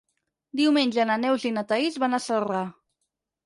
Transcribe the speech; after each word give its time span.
Diumenge 0.61 1.05
na 1.11 1.19
Neus 1.25 1.47
i 1.51 1.53
na 1.59 1.67
Thaís 1.75 2.03
van 2.07 2.21
a 2.21 2.23
Celrà. 2.29 2.67